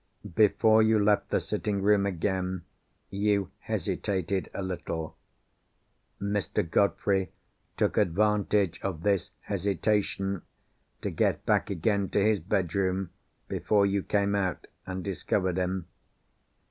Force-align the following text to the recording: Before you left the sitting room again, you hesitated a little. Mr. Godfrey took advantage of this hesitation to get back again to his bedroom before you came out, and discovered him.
Before 0.33 0.81
you 0.81 0.97
left 0.97 1.29
the 1.29 1.39
sitting 1.39 1.79
room 1.83 2.07
again, 2.07 2.63
you 3.11 3.51
hesitated 3.59 4.49
a 4.51 4.63
little. 4.63 5.15
Mr. 6.19 6.67
Godfrey 6.67 7.31
took 7.77 7.97
advantage 7.97 8.79
of 8.81 9.03
this 9.03 9.29
hesitation 9.41 10.41
to 11.03 11.11
get 11.11 11.45
back 11.45 11.69
again 11.69 12.09
to 12.09 12.19
his 12.19 12.39
bedroom 12.39 13.11
before 13.47 13.85
you 13.85 14.01
came 14.01 14.33
out, 14.33 14.65
and 14.87 15.03
discovered 15.03 15.57
him. 15.57 15.85